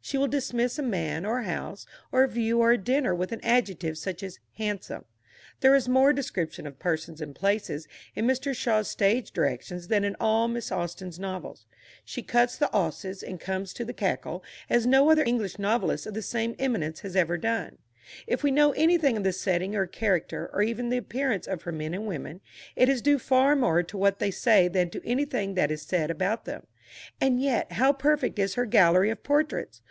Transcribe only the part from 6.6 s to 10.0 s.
of persons and places in Mr. Shaw's stage directions